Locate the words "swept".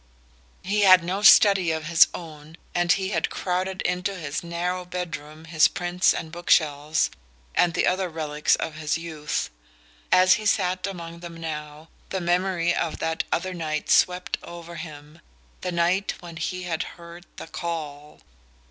13.91-14.39